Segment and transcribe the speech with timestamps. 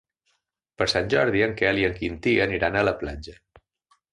[0.81, 3.37] Per Sant Jordi en Quel i en Quintí aniran a la platja.